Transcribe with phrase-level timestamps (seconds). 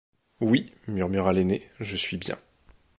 [0.39, 2.39] Oui, murmura l’aîné, je suis bien.